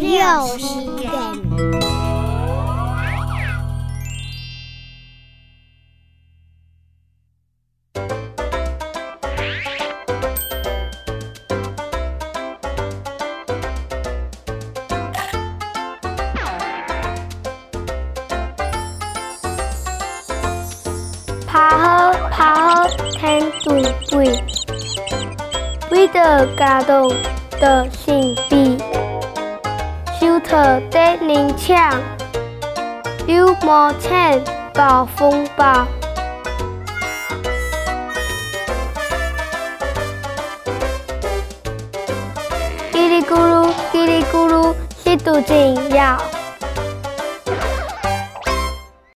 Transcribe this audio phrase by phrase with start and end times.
[0.00, 0.64] 有时
[0.96, 1.10] 间。
[21.46, 23.82] 爬好爬好天对
[24.16, 24.42] 位，
[25.90, 27.12] 为着家动
[27.60, 29.01] 的性比，手
[30.52, 31.74] 特得灵巧，
[33.26, 34.38] 有毛钱
[34.74, 35.86] 暴风暴。
[42.92, 46.18] 叽里咕噜，叽里咕噜，吸毒禁药。